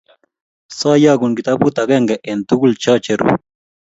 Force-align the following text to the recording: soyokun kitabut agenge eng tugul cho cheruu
soyokun 0.77 1.33
kitabut 1.37 1.75
agenge 1.83 2.15
eng 2.29 2.41
tugul 2.47 2.71
cho 2.83 2.93
cheruu 3.03 3.35